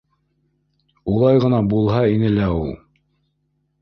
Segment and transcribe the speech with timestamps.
[1.15, 2.77] Улай ғына булһа ине лә ул!